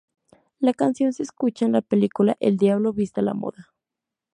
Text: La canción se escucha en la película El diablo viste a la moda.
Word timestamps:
La 0.59 0.73
canción 0.73 1.13
se 1.13 1.21
escucha 1.21 1.63
en 1.65 1.73
la 1.73 1.83
película 1.83 2.35
El 2.39 2.57
diablo 2.57 2.91
viste 2.91 3.19
a 3.19 3.23
la 3.23 3.35
moda. 3.35 3.75